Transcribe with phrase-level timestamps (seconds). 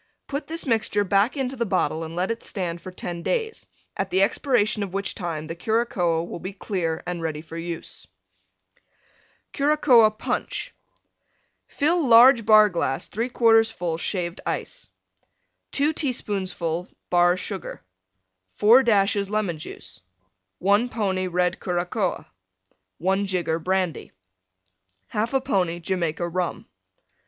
[0.25, 4.09] Put this mixture back into the bottle and let it stand for 10 days, at
[4.09, 8.07] the expiration of which time the Curacoa will be clear and ready for use.
[9.53, 10.73] CURACOA PUNCH
[11.67, 14.89] Fill large Bar glass 3/4 full Shaved Ice.
[15.73, 17.83] 2 teaspoonfuls Bar Sugar.
[18.55, 20.01] 4 dashes Lemon Juice.
[20.57, 22.25] 1 pony Red Curacoa.
[22.97, 24.11] 1 jigger Brandy.
[25.13, 26.65] 1/2 pony Jamaica Rum.